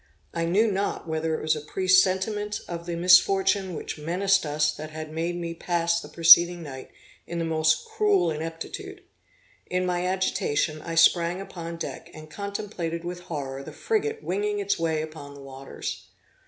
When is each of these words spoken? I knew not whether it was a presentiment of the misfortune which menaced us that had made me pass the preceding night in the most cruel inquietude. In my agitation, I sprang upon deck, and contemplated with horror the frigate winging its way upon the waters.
I 0.33 0.45
knew 0.45 0.71
not 0.71 1.07
whether 1.07 1.35
it 1.37 1.43
was 1.43 1.55
a 1.55 1.61
presentiment 1.61 2.61
of 2.67 2.87
the 2.87 2.95
misfortune 2.95 3.75
which 3.75 3.99
menaced 3.99 4.47
us 4.47 4.71
that 4.73 4.89
had 4.89 5.11
made 5.11 5.35
me 5.35 5.53
pass 5.53 6.01
the 6.01 6.09
preceding 6.09 6.63
night 6.63 6.89
in 7.27 7.37
the 7.37 7.45
most 7.45 7.85
cruel 7.85 8.31
inquietude. 8.31 9.03
In 9.67 9.85
my 9.85 10.07
agitation, 10.07 10.81
I 10.81 10.95
sprang 10.95 11.39
upon 11.39 11.77
deck, 11.77 12.09
and 12.15 12.31
contemplated 12.31 13.03
with 13.05 13.19
horror 13.19 13.61
the 13.61 13.73
frigate 13.73 14.23
winging 14.23 14.57
its 14.57 14.79
way 14.79 15.03
upon 15.03 15.35
the 15.35 15.41
waters. 15.43 16.07